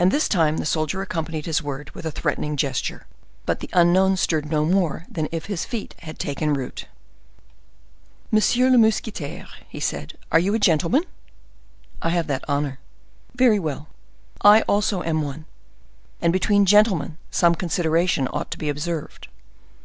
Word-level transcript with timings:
And 0.00 0.10
this 0.10 0.28
time 0.28 0.56
the 0.56 0.66
soldier 0.66 1.00
accompanied 1.00 1.46
his 1.46 1.62
word 1.62 1.90
with 1.90 2.04
a 2.04 2.10
threatening 2.10 2.56
gesture; 2.56 3.06
but 3.46 3.60
the 3.60 3.70
unknown 3.72 4.16
stirred 4.16 4.50
no 4.50 4.64
more 4.64 5.06
than 5.08 5.28
if 5.30 5.46
his 5.46 5.64
feet 5.64 5.94
had 6.00 6.18
taken 6.18 6.54
root. 6.54 6.86
"Monsieur 8.32 8.68
le 8.68 8.76
mousquetaire," 8.76 9.46
said 9.78 10.10
he, 10.14 10.18
"are 10.32 10.40
you 10.40 10.54
a 10.54 10.58
gentleman?" 10.58 11.04
"I 12.02 12.08
have 12.08 12.26
that 12.26 12.44
honor." 12.48 12.80
"Very 13.32 13.60
well! 13.60 13.86
I 14.40 14.62
also 14.62 15.04
am 15.04 15.22
one; 15.22 15.44
and 16.20 16.32
between 16.32 16.66
gentlemen 16.66 17.16
some 17.30 17.54
consideration 17.54 18.26
ought 18.32 18.50
to 18.50 18.58
be 18.58 18.68
observed." 18.68 19.28